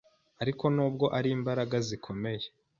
ariko 0.41 0.63
nubwo 0.75 1.05
ari 1.17 1.29
imbaraga 1.37 1.75
zikomeye 1.87 2.45